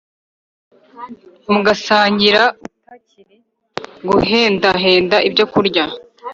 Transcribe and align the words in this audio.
mugasangira 1.51 2.43
utacyiri 2.71 3.37
guhendahenda 4.09 5.17
ibyo 5.27 5.45
kurya 5.53 5.85